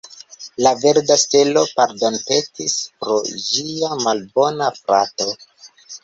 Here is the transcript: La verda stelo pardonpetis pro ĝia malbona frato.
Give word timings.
La 0.67 0.69
verda 0.83 1.17
stelo 1.23 1.61
pardonpetis 1.79 2.73
pro 3.03 3.17
ĝia 3.49 3.91
malbona 4.07 4.71
frato. 4.79 5.29